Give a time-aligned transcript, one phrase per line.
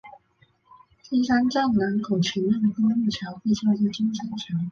[1.03, 4.57] 金山站南口前面的公路桥被叫做金山桥。